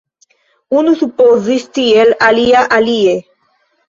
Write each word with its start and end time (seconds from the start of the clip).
Unu 0.77 0.93
supozis 1.01 1.65
tiel, 1.79 2.13
alia 2.29 2.65
alie. 2.79 3.15